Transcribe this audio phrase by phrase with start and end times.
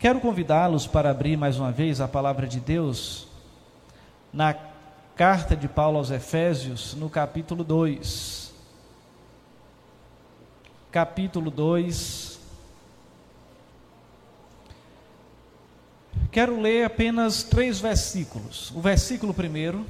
[0.00, 3.28] Quero convidá-los para abrir mais uma vez a palavra de Deus
[4.32, 4.54] na
[5.14, 8.50] carta de Paulo aos Efésios, no capítulo 2.
[10.90, 12.40] Capítulo 2.
[16.32, 18.70] Quero ler apenas três versículos.
[18.70, 19.84] O versículo primeiro,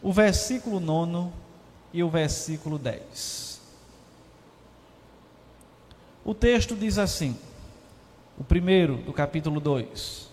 [0.00, 1.32] o versículo nono
[1.92, 3.60] e o versículo 10.
[6.24, 7.36] O texto diz assim:
[8.38, 10.28] o primeiro do capítulo 2.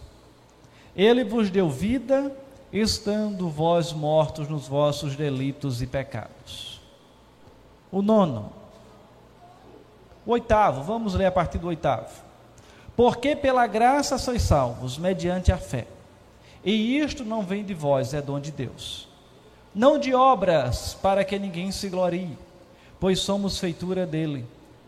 [0.96, 2.36] Ele vos deu vida,
[2.72, 6.82] estando vós mortos nos vossos delitos e pecados.
[7.92, 8.52] O nono.
[10.26, 12.24] O oitavo, vamos ler a partir do oitavo.
[12.96, 15.88] Porque pela graça sois salvos, mediante a fé.
[16.64, 19.08] E isto não vem de vós, é dom de Deus.
[19.74, 22.38] Não de obras, para que ninguém se glorie,
[23.00, 24.46] pois somos feitura dele,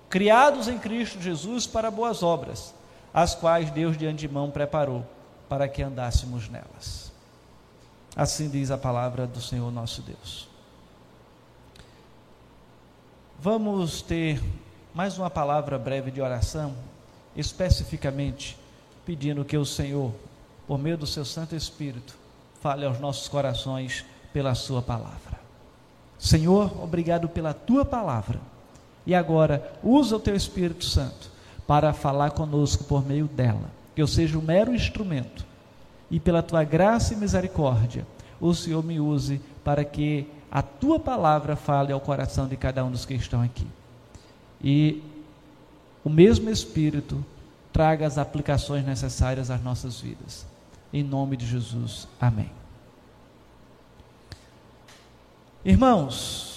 [0.09, 2.75] criados em Cristo Jesus para boas obras
[3.13, 5.05] as quais Deus de antemão preparou
[5.47, 7.11] para que andássemos nelas.
[8.15, 10.47] Assim diz a palavra do Senhor nosso Deus.
[13.39, 14.41] Vamos ter
[14.93, 16.73] mais uma palavra breve de oração,
[17.35, 18.57] especificamente
[19.05, 20.13] pedindo que o Senhor,
[20.65, 22.15] por meio do seu Santo Espírito,
[22.61, 25.39] fale aos nossos corações pela Sua palavra.
[26.17, 28.39] Senhor, obrigado pela Tua palavra.
[29.05, 31.32] E agora, usa o Teu Espírito Santo
[31.73, 33.71] para falar conosco por meio dela.
[33.95, 35.43] Que eu seja um mero instrumento
[36.11, 38.05] e pela tua graça e misericórdia,
[38.39, 42.91] o Senhor me use para que a tua palavra fale ao coração de cada um
[42.91, 43.65] dos que estão aqui.
[44.63, 45.01] E
[46.03, 47.25] o mesmo Espírito
[47.71, 50.45] traga as aplicações necessárias às nossas vidas.
[50.93, 52.07] Em nome de Jesus.
[52.21, 52.51] Amém.
[55.65, 56.52] Irmãos,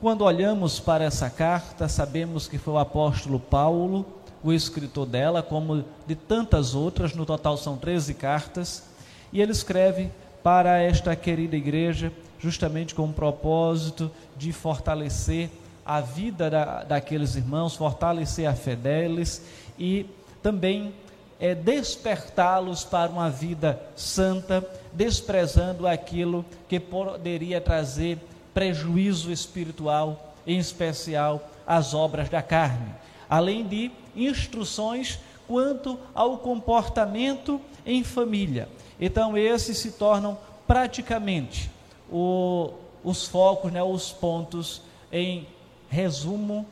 [0.00, 4.04] quando olhamos para essa carta, sabemos que foi o apóstolo Paulo,
[4.44, 8.84] o escritor dela, como de tantas outras, no total são 13 cartas,
[9.32, 10.10] e ele escreve
[10.42, 15.50] para esta querida igreja, justamente com o propósito de fortalecer
[15.84, 19.42] a vida da, daqueles irmãos, fortalecer a fé deles
[19.78, 20.06] e
[20.42, 20.92] também
[21.40, 28.18] é, despertá-los para uma vida santa, desprezando aquilo que poderia trazer
[28.56, 32.94] prejuízo espiritual, em especial as obras da carne,
[33.28, 38.66] além de instruções quanto ao comportamento em família.
[38.98, 41.70] Então, esses se tornam praticamente
[42.10, 42.70] o,
[43.04, 44.80] os focos, né, os pontos
[45.12, 45.46] em
[45.90, 46.64] resumo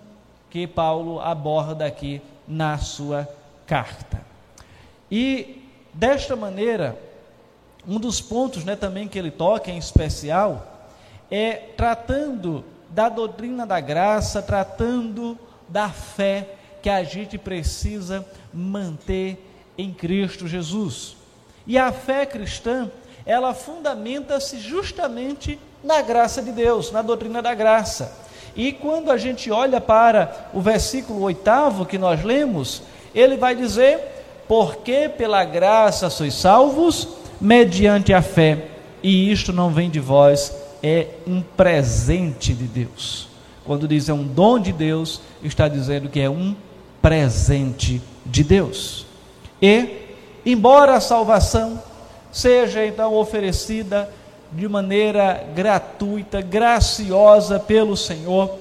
[0.48, 3.28] que Paulo aborda aqui na sua
[3.66, 4.24] carta.
[5.10, 6.98] E desta maneira,
[7.86, 10.70] um dos pontos né, também que ele toca em especial
[11.30, 16.48] é tratando da doutrina da graça, tratando da fé
[16.82, 19.38] que a gente precisa manter
[19.76, 21.16] em Cristo Jesus.
[21.66, 22.90] E a fé cristã,
[23.24, 28.24] ela fundamenta-se justamente na graça de Deus, na doutrina da graça.
[28.54, 32.82] E quando a gente olha para o versículo oitavo que nós lemos,
[33.14, 33.98] ele vai dizer:
[34.46, 37.08] Porque pela graça sois salvos,
[37.40, 38.68] mediante a fé,
[39.02, 40.54] e isto não vem de vós,
[40.86, 43.26] é um presente de Deus.
[43.64, 46.54] Quando diz é um dom de Deus, está dizendo que é um
[47.00, 49.06] presente de Deus.
[49.62, 49.88] E,
[50.44, 51.82] embora a salvação
[52.30, 54.10] seja então oferecida
[54.52, 58.54] de maneira gratuita, graciosa pelo Senhor,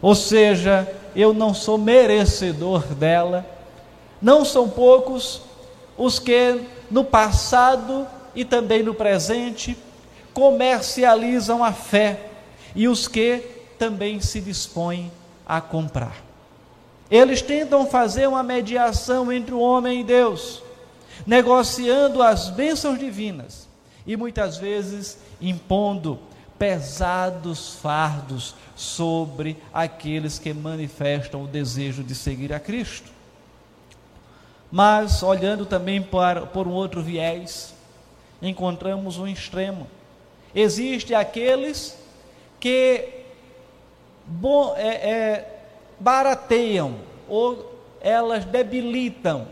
[0.00, 3.44] ou seja, eu não sou merecedor dela,
[4.22, 5.42] não são poucos
[5.98, 8.06] os que no passado
[8.36, 9.76] e também no presente
[10.36, 12.28] comercializam a fé
[12.74, 13.38] e os que
[13.78, 15.10] também se dispõem
[15.46, 16.22] a comprar.
[17.10, 20.62] Eles tentam fazer uma mediação entre o homem e Deus,
[21.26, 23.66] negociando as bênçãos divinas
[24.06, 26.18] e muitas vezes impondo
[26.58, 33.10] pesados fardos sobre aqueles que manifestam o desejo de seguir a Cristo.
[34.70, 37.72] Mas, olhando também para, por um outro viés,
[38.42, 39.86] encontramos um extremo
[40.56, 41.98] Existem aqueles
[42.58, 43.10] que
[44.24, 45.60] bom, é, é,
[46.00, 46.96] barateiam
[47.28, 49.46] ou elas debilitam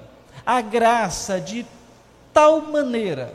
[0.46, 1.66] a graça de
[2.32, 3.34] tal maneira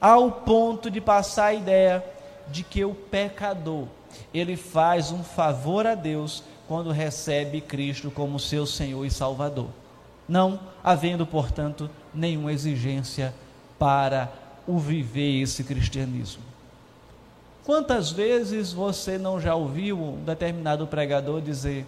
[0.00, 2.04] ao ponto de passar a ideia
[2.48, 3.86] de que o pecador
[4.34, 9.68] ele faz um favor a Deus quando recebe Cristo como seu Senhor e Salvador,
[10.28, 13.32] não havendo, portanto, nenhuma exigência
[13.78, 14.30] para
[14.66, 16.47] o viver esse cristianismo.
[17.68, 21.84] Quantas vezes você não já ouviu um determinado pregador dizer: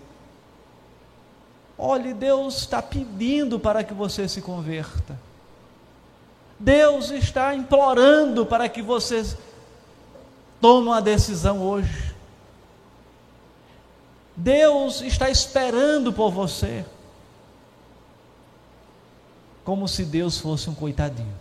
[1.78, 5.18] Olhe, Deus está pedindo para que você se converta.
[6.58, 9.22] Deus está implorando para que você
[10.60, 12.14] tome uma decisão hoje.
[14.36, 16.84] Deus está esperando por você.
[19.64, 21.38] Como se Deus fosse um coitadinho.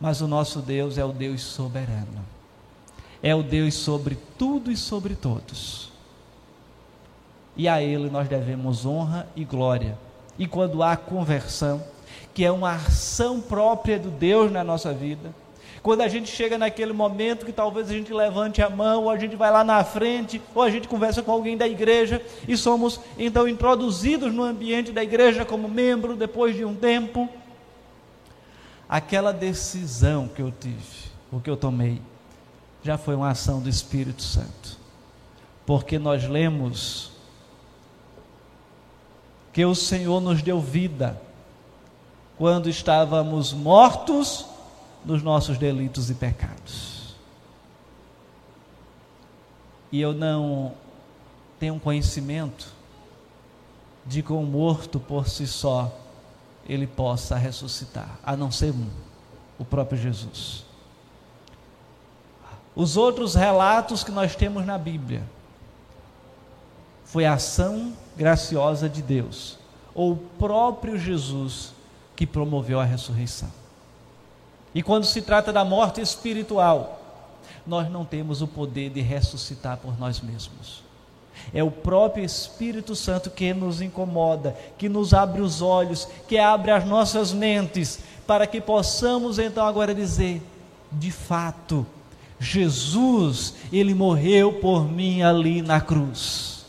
[0.00, 2.21] Mas o nosso Deus é o Deus soberano.
[3.22, 5.92] É o Deus sobre tudo e sobre todos.
[7.56, 9.96] E a Ele nós devemos honra e glória.
[10.38, 11.82] E quando há conversão,
[12.34, 15.32] que é uma ação própria do Deus na nossa vida,
[15.82, 19.18] quando a gente chega naquele momento que talvez a gente levante a mão, ou a
[19.18, 23.00] gente vai lá na frente, ou a gente conversa com alguém da igreja e somos
[23.18, 27.28] então introduzidos no ambiente da igreja como membro depois de um tempo,
[28.88, 32.00] aquela decisão que eu tive, o que eu tomei,
[32.82, 34.78] já foi uma ação do Espírito Santo.
[35.64, 37.12] Porque nós lemos
[39.52, 41.20] que o Senhor nos deu vida
[42.36, 44.46] quando estávamos mortos
[45.04, 47.14] nos nossos delitos e pecados.
[49.90, 50.72] E eu não
[51.60, 52.72] tenho conhecimento
[54.06, 55.96] de que um morto por si só
[56.66, 58.88] ele possa ressuscitar, a não ser um,
[59.58, 60.64] o próprio Jesus.
[62.74, 65.22] Os outros relatos que nós temos na Bíblia
[67.04, 69.58] foi a ação graciosa de Deus,
[69.94, 71.74] ou o próprio Jesus
[72.16, 73.50] que promoveu a ressurreição.
[74.74, 77.00] E quando se trata da morte espiritual,
[77.66, 80.82] nós não temos o poder de ressuscitar por nós mesmos.
[81.52, 86.70] É o próprio Espírito Santo que nos incomoda, que nos abre os olhos, que abre
[86.70, 90.40] as nossas mentes, para que possamos então agora dizer:
[90.90, 91.86] de fato,
[92.42, 96.66] Jesus, ele morreu por mim ali na cruz.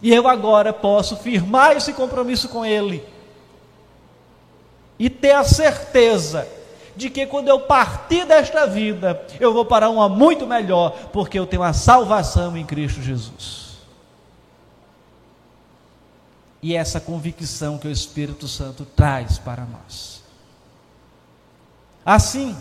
[0.00, 3.04] E eu agora posso firmar esse compromisso com ele
[4.98, 6.48] e ter a certeza
[6.96, 11.46] de que quando eu partir desta vida, eu vou para uma muito melhor, porque eu
[11.46, 13.64] tenho a salvação em Cristo Jesus.
[16.62, 20.22] E essa convicção que o Espírito Santo traz para nós.
[22.06, 22.56] Assim,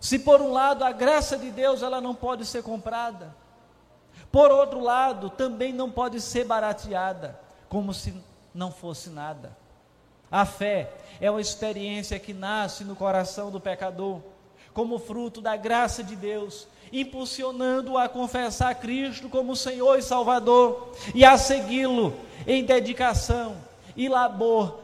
[0.00, 3.36] se por um lado a graça de Deus ela não pode ser comprada,
[4.32, 7.38] por outro lado também não pode ser barateada,
[7.68, 8.14] como se
[8.54, 9.56] não fosse nada.
[10.30, 14.20] A fé é uma experiência que nasce no coração do pecador,
[14.72, 21.24] como fruto da graça de Deus, impulsionando-o a confessar Cristo como Senhor e Salvador e
[21.24, 22.14] a segui-lo
[22.46, 23.56] em dedicação
[23.96, 24.78] e labor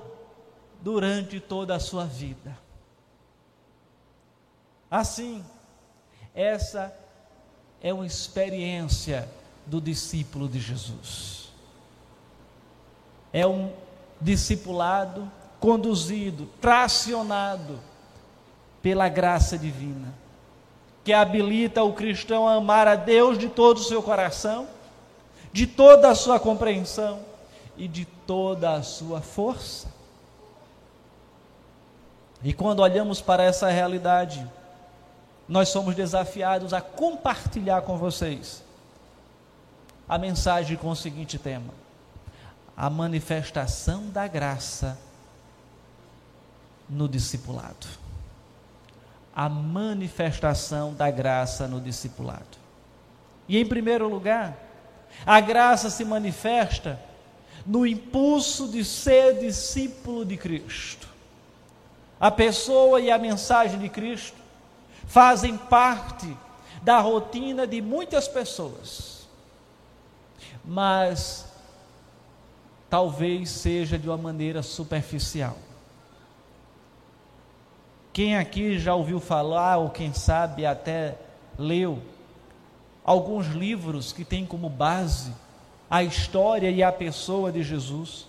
[0.80, 2.65] durante toda a sua vida.
[4.90, 5.44] Assim,
[6.34, 6.96] essa
[7.82, 9.28] é uma experiência
[9.66, 11.36] do discípulo de Jesus
[13.36, 13.70] é um
[14.18, 15.30] discipulado
[15.60, 17.78] conduzido, tracionado
[18.80, 20.14] pela graça divina,
[21.04, 24.66] que habilita o cristão a amar a Deus de todo o seu coração,
[25.52, 27.20] de toda a sua compreensão
[27.76, 29.94] e de toda a sua força.
[32.42, 34.50] E quando olhamos para essa realidade,
[35.48, 38.64] nós somos desafiados a compartilhar com vocês
[40.08, 41.72] a mensagem com o seguinte tema:
[42.76, 44.98] a manifestação da graça
[46.88, 47.86] no discipulado.
[49.34, 52.56] A manifestação da graça no discipulado.
[53.46, 54.56] E em primeiro lugar,
[55.26, 56.98] a graça se manifesta
[57.66, 61.08] no impulso de ser discípulo de Cristo.
[62.18, 64.45] A pessoa e a mensagem de Cristo
[65.06, 66.36] fazem parte
[66.82, 69.26] da rotina de muitas pessoas.
[70.64, 71.46] Mas
[72.90, 75.56] talvez seja de uma maneira superficial.
[78.12, 81.18] Quem aqui já ouviu falar, ou quem sabe até
[81.58, 82.02] leu,
[83.04, 85.32] alguns livros que têm como base
[85.90, 88.26] a história e a pessoa de Jesus?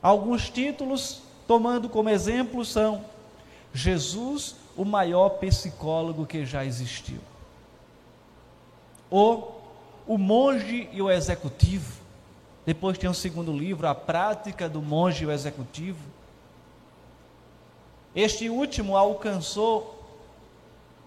[0.00, 3.04] Alguns títulos, tomando como exemplo, são
[3.72, 7.20] Jesus, o maior psicólogo que já existiu.
[9.10, 9.62] Ou
[10.06, 12.04] O Monge e o Executivo
[12.66, 16.00] depois tem um segundo livro, A Prática do Monge e o Executivo.
[18.14, 20.02] Este último alcançou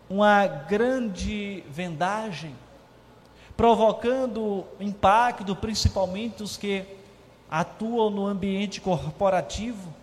[0.09, 2.55] uma grande vendagem,
[3.55, 6.85] provocando impacto principalmente os que
[7.49, 9.93] atuam no ambiente corporativo.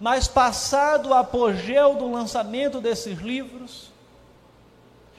[0.00, 3.90] Mas passado o apogeu do lançamento desses livros,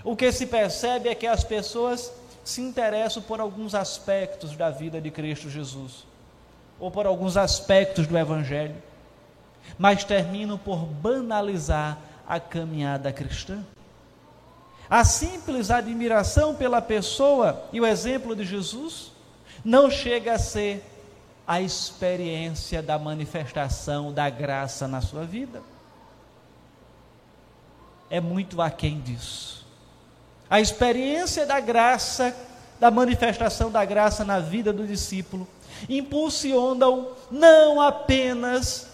[0.04, 2.12] o que se percebe é que as pessoas
[2.44, 6.06] se interessam por alguns aspectos da vida de Cristo Jesus,
[6.80, 8.76] ou por alguns aspectos do Evangelho,
[9.78, 13.64] mas terminam por banalizar a caminhada cristã.
[14.88, 19.12] A simples admiração pela pessoa e o exemplo de Jesus
[19.64, 20.84] não chega a ser
[21.48, 25.62] a experiência da manifestação da graça na sua vida.
[28.10, 29.66] É muito aquém disso.
[30.50, 32.36] A experiência da graça,
[32.80, 35.48] da manifestação da graça na vida do discípulo,
[35.90, 38.88] impulsiona-o não apenas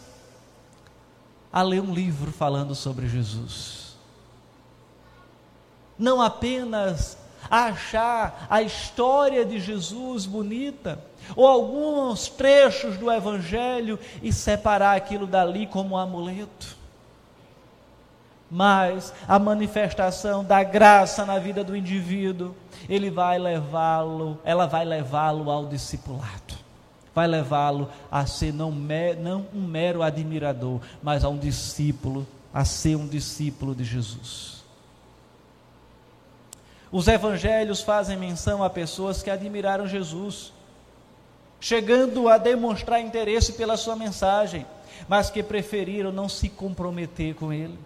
[1.52, 3.96] a ler um livro falando sobre Jesus,
[6.00, 7.18] não apenas
[7.50, 11.04] a achar a história de Jesus bonita,
[11.36, 16.78] ou alguns trechos do Evangelho e separar aquilo dali como um amuleto.
[18.50, 22.54] Mas a manifestação da graça na vida do indivíduo,
[22.90, 26.60] ele vai levá-lo, ela vai levá-lo ao discipulado.
[27.16, 32.96] Vai levá-lo a ser não, não um mero admirador, mas a um discípulo, a ser
[32.98, 34.62] um discípulo de Jesus.
[36.92, 40.52] Os evangelhos fazem menção a pessoas que admiraram Jesus,
[41.62, 44.66] chegando a demonstrar interesse pela sua mensagem,
[45.08, 47.78] mas que preferiram não se comprometer com ele.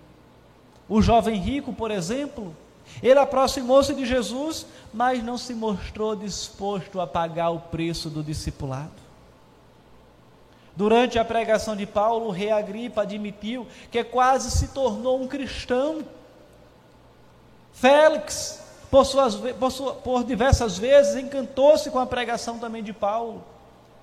[0.88, 2.56] O jovem rico, por exemplo,
[3.04, 9.06] ele aproximou-se de Jesus, mas não se mostrou disposto a pagar o preço do discipulado.
[10.74, 16.04] Durante a pregação de Paulo, o rei Agripa admitiu que quase se tornou um cristão.
[17.74, 23.44] Félix, por, suas, por, sua, por diversas vezes, encantou-se com a pregação também de Paulo.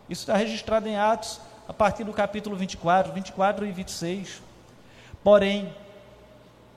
[0.09, 4.43] Isso está registrado em Atos, a partir do capítulo 24, 24 e 26.
[5.23, 5.75] Porém,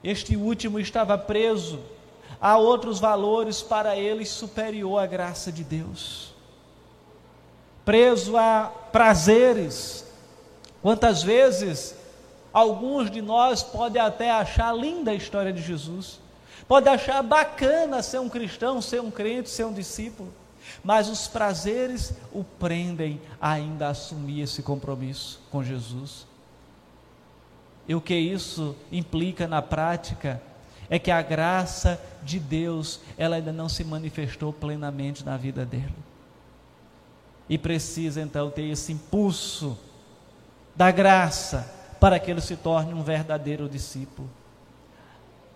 [0.02, 1.80] este último estava preso
[2.40, 6.34] a outros valores para ele superior à graça de Deus.
[7.84, 10.04] Preso a prazeres.
[10.82, 11.94] Quantas vezes
[12.52, 16.20] alguns de nós podem até achar linda a história de Jesus,
[16.68, 20.32] pode achar bacana ser um cristão, ser um crente, ser um discípulo
[20.82, 26.26] mas os prazeres o prendem ainda a assumir esse compromisso com Jesus.
[27.88, 30.42] E o que isso implica na prática
[30.88, 35.94] é que a graça de Deus, ela ainda não se manifestou plenamente na vida dele.
[37.48, 39.78] E precisa então ter esse impulso
[40.74, 44.28] da graça para que ele se torne um verdadeiro discípulo.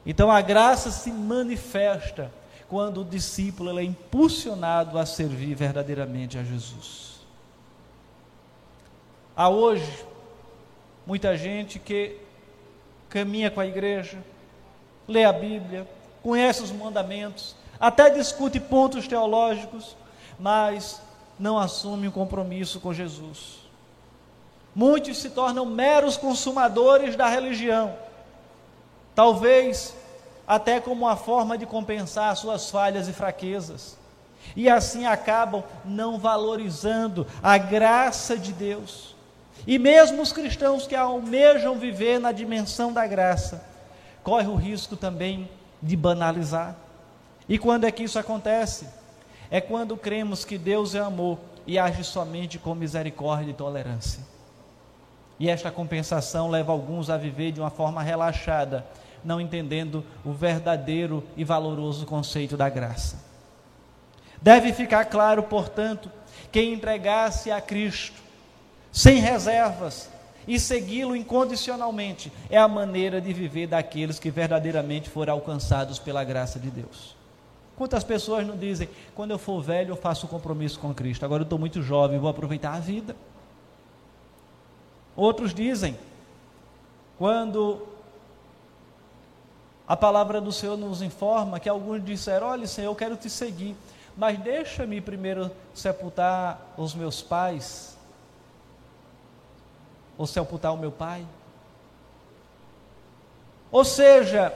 [0.06, 2.32] Então a graça se manifesta
[2.70, 7.16] quando o discípulo é impulsionado a servir verdadeiramente a Jesus.
[9.36, 10.06] Há hoje
[11.04, 12.16] muita gente que
[13.08, 14.18] caminha com a igreja,
[15.08, 15.84] lê a Bíblia,
[16.22, 19.96] conhece os mandamentos, até discute pontos teológicos,
[20.38, 21.02] mas
[21.36, 23.58] não assume um compromisso com Jesus.
[24.72, 27.96] Muitos se tornam meros consumadores da religião.
[29.12, 29.92] Talvez
[30.50, 33.96] até como uma forma de compensar suas falhas e fraquezas.
[34.56, 39.14] E assim acabam não valorizando a graça de Deus.
[39.64, 43.64] E mesmo os cristãos que almejam viver na dimensão da graça,
[44.24, 45.48] corre o risco também
[45.80, 46.74] de banalizar.
[47.48, 48.88] E quando é que isso acontece?
[49.52, 54.26] É quando cremos que Deus é amor e age somente com misericórdia e tolerância.
[55.38, 58.84] E esta compensação leva alguns a viver de uma forma relaxada,
[59.24, 63.18] não entendendo o verdadeiro e valoroso conceito da graça.
[64.40, 66.10] Deve ficar claro, portanto,
[66.50, 68.20] que entregar-se a Cristo
[68.90, 70.10] sem reservas
[70.48, 76.58] e segui-lo incondicionalmente é a maneira de viver daqueles que verdadeiramente foram alcançados pela graça
[76.58, 77.14] de Deus.
[77.76, 81.44] Quantas pessoas não dizem, quando eu for velho eu faço compromisso com Cristo, agora eu
[81.44, 83.16] estou muito jovem, vou aproveitar a vida.
[85.16, 85.96] Outros dizem,
[87.18, 87.86] quando
[89.90, 93.74] a palavra do Senhor nos informa que alguns disseram: Olha, Senhor, eu quero te seguir,
[94.16, 97.98] mas deixa-me primeiro sepultar os meus pais,
[100.16, 101.26] ou sepultar o meu pai.
[103.72, 104.54] Ou seja,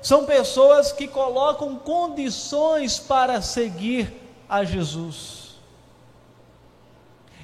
[0.00, 4.14] são pessoas que colocam condições para seguir
[4.48, 5.56] a Jesus.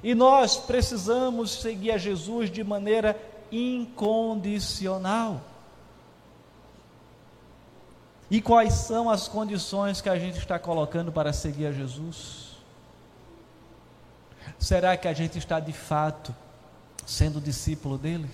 [0.00, 3.20] E nós precisamos seguir a Jesus de maneira
[3.50, 5.40] incondicional.
[8.32, 12.56] E quais são as condições que a gente está colocando para seguir a Jesus?
[14.58, 16.34] Será que a gente está de fato
[17.04, 18.30] sendo discípulo dele?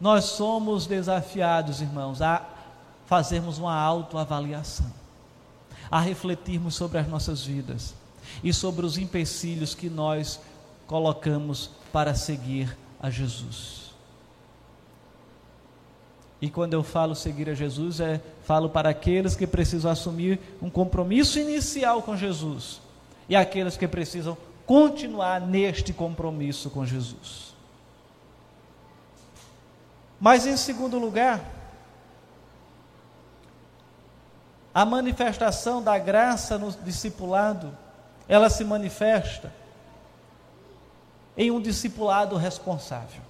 [0.00, 2.46] Nós somos desafiados, irmãos, a
[3.04, 4.92] fazermos uma autoavaliação.
[5.90, 7.94] a refletirmos sobre as nossas vidas
[8.44, 10.38] e sobre os empecilhos que nós
[10.86, 13.87] colocamos para seguir a Jesus.
[16.40, 20.70] E quando eu falo seguir a Jesus, é falo para aqueles que precisam assumir um
[20.70, 22.80] compromisso inicial com Jesus
[23.28, 27.54] e aqueles que precisam continuar neste compromisso com Jesus.
[30.20, 31.40] Mas em segundo lugar,
[34.72, 37.76] a manifestação da graça no discipulado,
[38.28, 39.52] ela se manifesta
[41.36, 43.22] em um discipulado responsável.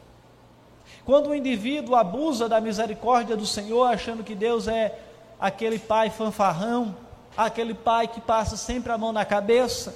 [1.08, 4.94] Quando o indivíduo abusa da misericórdia do Senhor, achando que Deus é
[5.40, 6.94] aquele pai fanfarrão,
[7.34, 9.94] aquele pai que passa sempre a mão na cabeça,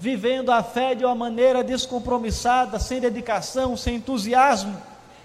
[0.00, 4.76] vivendo a fé de uma maneira descompromissada, sem dedicação, sem entusiasmo,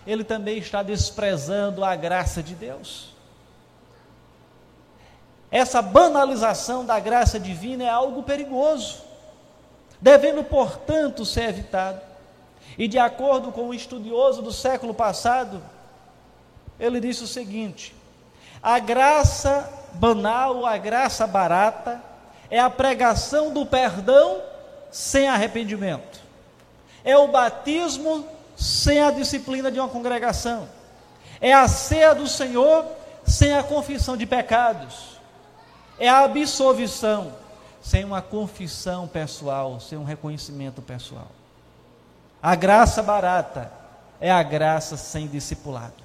[0.05, 3.09] ele também está desprezando a graça de Deus.
[5.49, 9.01] Essa banalização da graça divina é algo perigoso,
[9.99, 12.10] devendo, portanto, ser evitado.
[12.77, 15.61] E de acordo com um estudioso do século passado,
[16.79, 17.95] ele disse o seguinte:
[18.61, 22.01] a graça banal, a graça barata,
[22.49, 24.41] é a pregação do perdão
[24.91, 26.19] sem arrependimento,
[27.03, 28.25] é o batismo
[28.55, 30.67] sem a disciplina de uma congregação,
[31.39, 32.85] é a ceia do Senhor
[33.25, 35.11] sem a confissão de pecados.
[35.99, 37.33] É a absolvição,
[37.81, 41.27] sem uma confissão pessoal, sem um reconhecimento pessoal.
[42.41, 43.71] A graça barata
[44.19, 46.03] é a graça sem discipulado,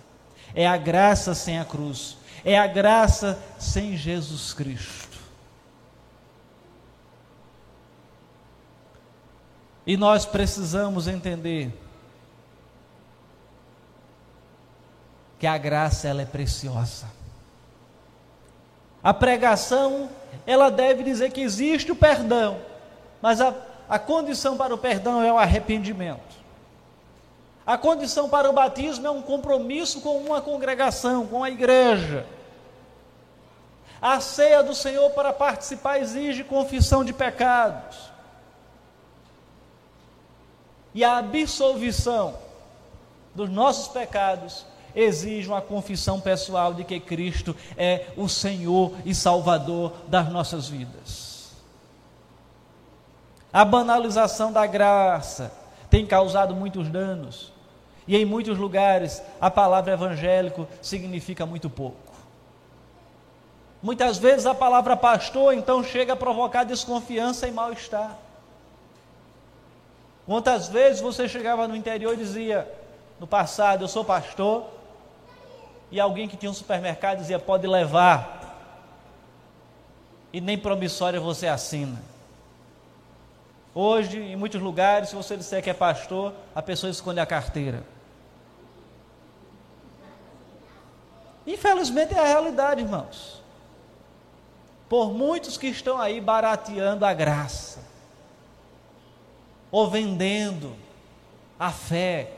[0.55, 5.19] é a graça sem a cruz, é a graça sem Jesus Cristo.
[9.87, 11.73] E nós precisamos entender
[15.38, 17.06] que a graça ela é preciosa.
[19.02, 20.11] A pregação,
[20.45, 22.58] ela deve dizer que existe o perdão,
[23.23, 23.54] mas a,
[23.89, 26.37] a condição para o perdão é o arrependimento.
[27.67, 32.27] A condição para o batismo é um compromisso com uma congregação, com a igreja.
[34.01, 37.97] A ceia do Senhor para participar exige confissão de pecados.
[40.95, 42.39] E a absolvição
[43.35, 49.93] dos nossos pecados exige uma confissão pessoal de que Cristo é o Senhor e Salvador
[50.09, 51.25] das nossas vidas.
[53.56, 55.50] A banalização da graça
[55.88, 57.50] tem causado muitos danos.
[58.06, 62.12] E em muitos lugares a palavra evangélico significa muito pouco.
[63.82, 68.19] Muitas vezes a palavra pastor então chega a provocar desconfiança e mal-estar.
[70.26, 72.71] Quantas vezes você chegava no interior e dizia,
[73.19, 74.66] no passado, eu sou pastor,
[75.90, 78.36] e alguém que tinha um supermercado dizia: pode levar.
[80.30, 82.16] E nem promissória você assina.
[83.78, 87.84] Hoje, em muitos lugares, se você disser que é pastor, a pessoa esconde a carteira.
[91.47, 93.43] Infelizmente é a realidade, irmãos.
[94.89, 97.80] Por muitos que estão aí barateando a graça,
[99.71, 100.75] ou vendendo
[101.60, 102.32] a fé,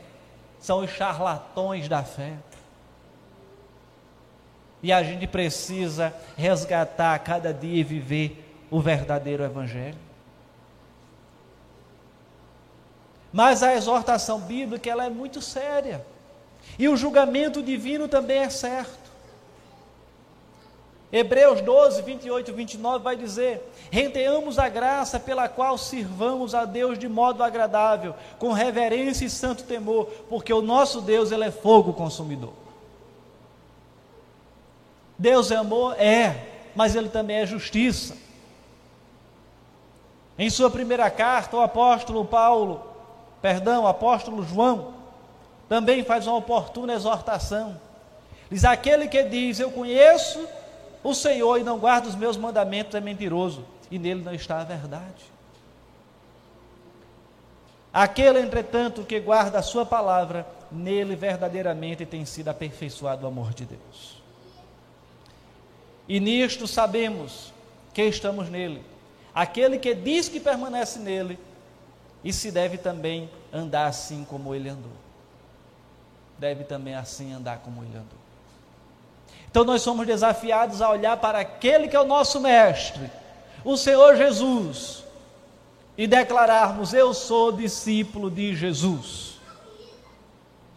[0.59, 2.33] são os charlatões da fé.
[4.83, 10.08] E a gente precisa resgatar a cada dia e viver o verdadeiro Evangelho.
[13.31, 16.05] Mas a exortação bíblica ela é muito séria.
[16.77, 19.09] E o julgamento divino também é certo.
[21.11, 23.61] Hebreus 12, 28 e 29 vai dizer:
[23.91, 29.63] Renteamos a graça pela qual sirvamos a Deus de modo agradável, com reverência e santo
[29.63, 32.53] temor, porque o nosso Deus ele é fogo consumidor.
[35.19, 35.99] Deus é amor?
[35.99, 38.15] É, mas Ele também é justiça.
[40.37, 42.81] Em sua primeira carta, o apóstolo Paulo,
[43.41, 44.93] perdão, o apóstolo João,
[45.67, 47.79] também faz uma oportuna exortação.
[48.49, 50.45] Diz: aquele que diz, Eu conheço
[51.03, 54.63] o Senhor e não guarda os meus mandamentos é mentiroso, e nele não está a
[54.63, 55.39] verdade.
[57.91, 63.65] Aquele, entretanto, que guarda a sua palavra, nele verdadeiramente tem sido aperfeiçoado o amor de
[63.65, 64.21] Deus.
[66.07, 67.53] E nisto sabemos
[67.93, 68.83] que estamos nele.
[69.33, 71.39] Aquele que diz que permanece nele,
[72.23, 74.91] e se deve também andar assim como ele andou.
[76.37, 78.19] Deve também assim andar como ele andou.
[79.49, 83.09] Então nós somos desafiados a olhar para aquele que é o nosso mestre,
[83.63, 85.03] o Senhor Jesus,
[85.97, 89.39] e declararmos: Eu sou discípulo de Jesus.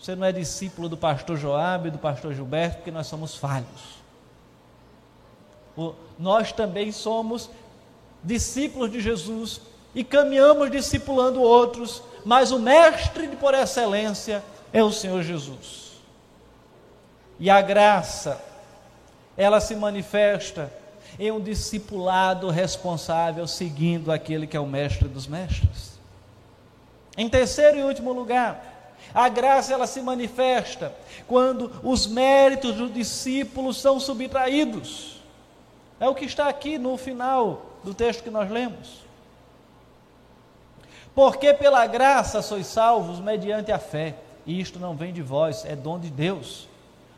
[0.01, 4.03] Você não é discípulo do pastor Joabe, do pastor Gilberto, porque nós somos falhos.
[6.19, 7.49] nós também somos
[8.25, 9.61] discípulos de Jesus
[9.95, 15.93] e caminhamos discipulando outros, mas o mestre por excelência é o Senhor Jesus.
[17.39, 18.41] E a graça,
[19.37, 20.73] ela se manifesta
[21.19, 25.93] em um discipulado responsável, seguindo aquele que é o mestre dos mestres.
[27.17, 30.95] Em terceiro e último lugar, a graça ela se manifesta
[31.27, 35.21] quando os méritos do discípulo são subtraídos.
[36.01, 39.03] É o que está aqui no final do texto que nós lemos.
[41.15, 45.77] Porque pela graça sois salvos mediante a fé, e isto não vem de vós, é
[45.77, 46.69] dom de Deus,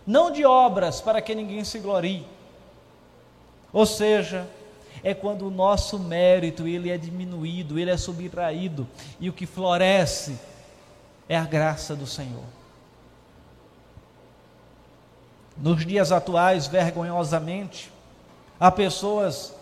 [0.06, 2.26] não de obras para que ninguém se glorie.
[3.72, 4.46] Ou seja,
[5.02, 8.86] é quando o nosso mérito ele é diminuído, ele é subtraído
[9.20, 10.38] e o que floresce
[11.28, 12.44] é a graça do Senhor.
[15.56, 17.92] Nos dias atuais, vergonhosamente,
[18.58, 19.54] há pessoas,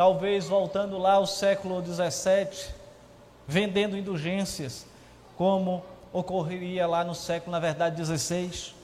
[0.00, 2.72] talvez voltando lá ao século XVII,
[3.46, 4.86] vendendo indulgências,
[5.36, 8.80] como ocorreria lá no século, na verdade, XVI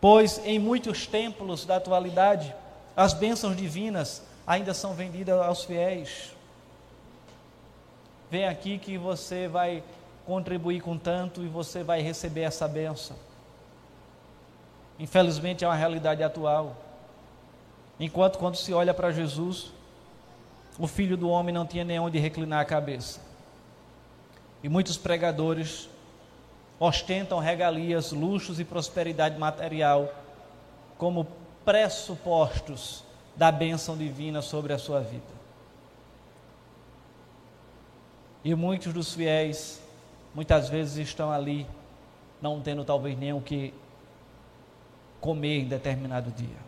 [0.00, 2.54] pois em muitos templos da atualidade
[2.96, 6.32] as bênçãos divinas ainda são vendidas aos fiéis.
[8.30, 9.82] Vem aqui que você vai
[10.24, 13.16] contribuir com tanto e você vai receber essa bênção.
[14.96, 16.76] Infelizmente é uma realidade atual.
[17.98, 19.72] Enquanto quando se olha para Jesus,
[20.78, 23.20] o filho do homem não tinha nem onde reclinar a cabeça.
[24.62, 25.88] E muitos pregadores
[26.78, 30.12] ostentam regalias, luxos e prosperidade material
[30.98, 31.26] como
[31.64, 33.02] pressupostos
[33.34, 35.36] da bênção divina sobre a sua vida.
[38.44, 39.82] E muitos dos fiéis,
[40.34, 41.66] muitas vezes, estão ali,
[42.40, 43.74] não tendo talvez nem o que
[45.20, 46.65] comer em determinado dia.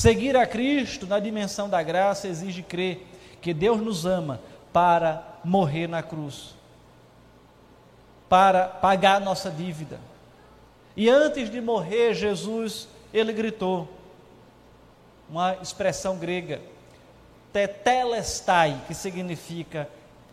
[0.00, 3.06] Seguir a Cristo na dimensão da graça exige crer
[3.42, 4.40] que Deus nos ama
[4.72, 6.54] para morrer na cruz
[8.26, 10.00] para pagar a nossa dívida.
[10.96, 13.90] E antes de morrer, Jesus, ele gritou,
[15.28, 16.62] uma expressão grega,
[17.52, 19.86] tetelestai, que significa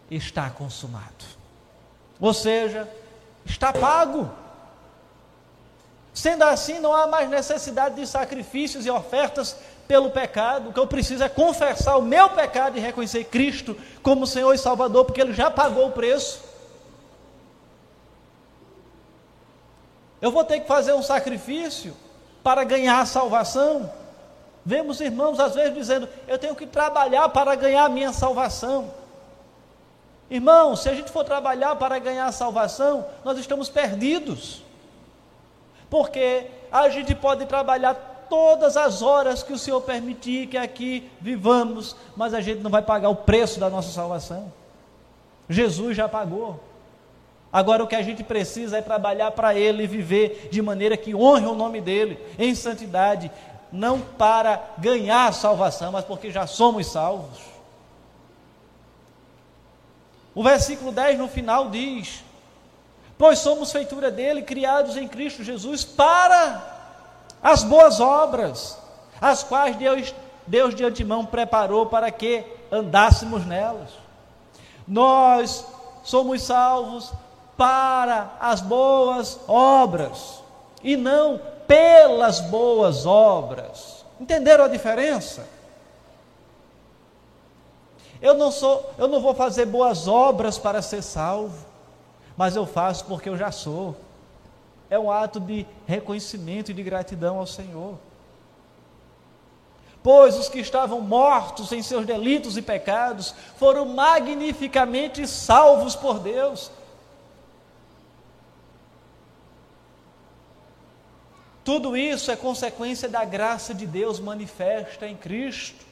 [0.09, 1.25] está consumado.
[2.21, 2.87] Ou seja,
[3.45, 4.31] está pago.
[6.17, 9.55] Sendo assim, não há mais necessidade de sacrifícios e ofertas
[9.87, 10.69] pelo pecado.
[10.69, 14.57] O que eu preciso é confessar o meu pecado e reconhecer Cristo como Senhor e
[14.57, 16.41] Salvador, porque Ele já pagou o preço.
[20.19, 21.95] Eu vou ter que fazer um sacrifício
[22.41, 23.87] para ganhar a salvação.
[24.65, 28.91] Vemos irmãos às vezes dizendo: Eu tenho que trabalhar para ganhar a minha salvação.
[30.31, 34.65] Irmão, se a gente for trabalhar para ganhar a salvação, nós estamos perdidos.
[35.89, 41.95] Porque a gente pode trabalhar todas as horas que o Senhor permitir que aqui vivamos,
[42.15, 44.51] mas a gente não vai pagar o preço da nossa salvação.
[45.49, 46.59] Jesus já pagou.
[47.51, 51.15] Agora o que a gente precisa é trabalhar para Ele e viver de maneira que
[51.15, 53.31] honre o nome dEle, em santidade,
[53.71, 57.39] não para ganhar salvação, mas porque já somos salvos.
[60.35, 62.23] O versículo 10 no final diz:
[63.17, 66.75] Pois somos feitura dele, criados em Cristo Jesus para
[67.41, 68.77] as boas obras,
[69.19, 70.13] as quais Deus,
[70.45, 73.89] Deus de antemão preparou para que andássemos nelas.
[74.87, 75.65] Nós
[76.03, 77.11] somos salvos
[77.57, 80.41] para as boas obras
[80.83, 84.05] e não pelas boas obras.
[84.19, 85.45] Entenderam a diferença?
[88.21, 91.65] Eu não sou, eu não vou fazer boas obras para ser salvo,
[92.37, 93.97] mas eu faço porque eu já sou.
[94.89, 97.97] É um ato de reconhecimento e de gratidão ao Senhor.
[100.01, 106.71] Pois os que estavam mortos em seus delitos e pecados foram magnificamente salvos por Deus
[111.67, 115.85] Tudo isso é consequência da graça de Deus manifesta em Cristo.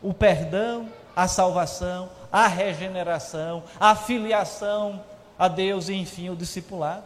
[0.00, 5.02] O perdão, a salvação, a regeneração, a filiação
[5.42, 7.02] a Deus e, enfim, o discipulado.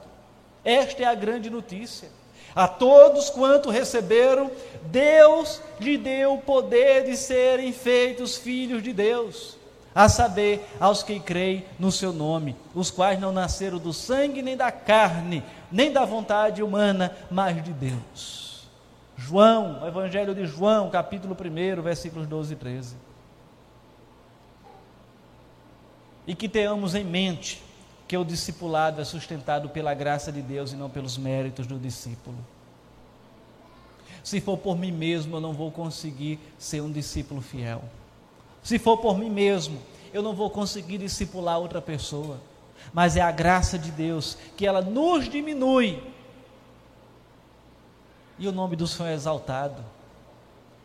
[0.63, 2.11] Esta é a grande notícia.
[2.55, 4.51] A todos quanto receberam,
[4.83, 9.57] Deus lhe deu o poder de serem feitos filhos de Deus,
[9.95, 14.55] a saber, aos que creem no seu nome, os quais não nasceram do sangue nem
[14.55, 18.69] da carne, nem da vontade humana, mas de Deus.
[19.17, 22.97] João, Evangelho de João, capítulo 1, versículos 12 e 13.
[26.27, 27.65] E que tenhamos em mente
[28.07, 32.37] que o discipulado é sustentado pela graça de Deus e não pelos méritos do discípulo.
[34.23, 37.83] Se for por mim mesmo, eu não vou conseguir ser um discípulo fiel.
[38.63, 39.81] Se for por mim mesmo,
[40.13, 42.41] eu não vou conseguir discipular outra pessoa.
[42.93, 46.03] Mas é a graça de Deus que ela nos diminui.
[48.39, 49.85] E o nome do Senhor é exaltado.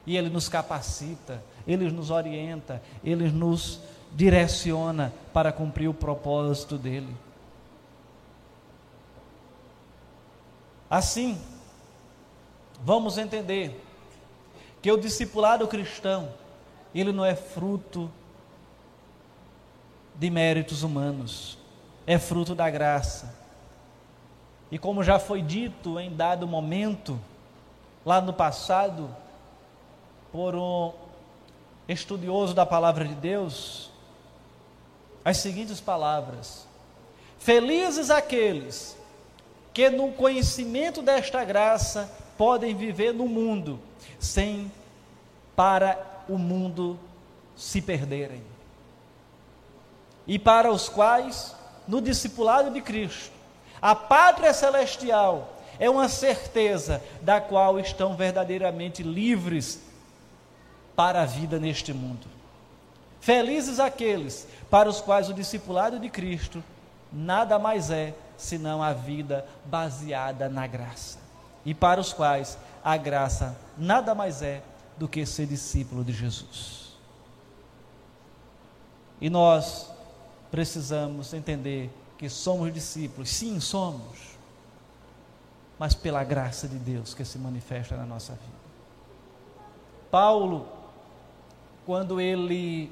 [0.06, 3.80] E Ele nos capacita, Ele nos orienta, Ele nos
[4.14, 7.16] direciona para cumprir o propósito dele.
[10.90, 11.42] Assim,
[12.84, 13.82] vamos entender
[14.82, 16.34] que o discipulado cristão,
[16.94, 18.12] ele não é fruto
[20.16, 21.58] de méritos humanos,
[22.06, 23.34] é fruto da graça.
[24.70, 27.20] E como já foi dito em dado momento,
[28.06, 29.10] lá no passado,
[30.32, 30.92] por um
[31.88, 33.91] estudioso da palavra de Deus,
[35.24, 36.68] as seguintes palavras:
[37.40, 38.98] Felizes aqueles
[39.74, 43.80] que no conhecimento desta graça podem viver no mundo
[44.20, 44.72] sem
[45.56, 47.00] para o mundo
[47.56, 48.42] se perderem.
[50.28, 51.56] E para os quais,
[51.88, 53.32] no discipulado de Cristo,
[53.82, 59.82] a pátria celestial é uma certeza da qual estão verdadeiramente livres
[60.96, 62.28] para a vida neste mundo.
[63.22, 66.62] Felizes aqueles para os quais o discipulado de Cristo
[67.14, 71.20] nada mais é senão a vida baseada na graça.
[71.64, 74.64] E para os quais a graça nada mais é
[74.98, 76.98] do que ser discípulo de Jesus.
[79.20, 79.92] E nós
[80.50, 84.32] precisamos entender que somos discípulos, sim, somos,
[85.78, 88.62] mas pela graça de Deus que se manifesta na nossa vida.
[90.10, 90.68] Paulo,
[91.86, 92.92] quando ele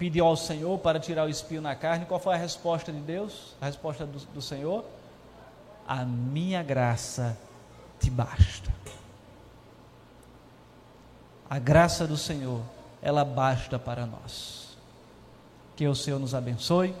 [0.00, 3.54] pediu ao Senhor para tirar o espinho na carne, qual foi a resposta de Deus?
[3.60, 4.82] A resposta do, do Senhor?
[5.86, 7.36] A minha graça
[8.00, 8.72] te basta.
[11.50, 12.62] A graça do Senhor,
[13.02, 14.74] ela basta para nós.
[15.76, 16.94] Que o Senhor nos abençoe,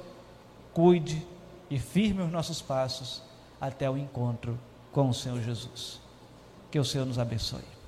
[0.74, 1.26] cuide
[1.70, 3.22] e firme os nossos passos
[3.58, 4.58] até o encontro
[4.92, 5.98] com o Senhor Jesus.
[6.70, 7.79] Que o Senhor nos abençoe.